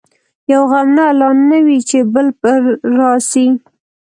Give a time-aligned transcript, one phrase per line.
[0.51, 2.61] یو غم نه لا نه وي چي بل پر
[2.97, 3.45] راسي